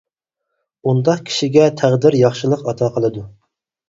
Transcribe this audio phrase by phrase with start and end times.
[0.93, 3.25] ئۇنداق كىشىگە تەقدىر ياخشىلىق ئاتا قىلىدۇ.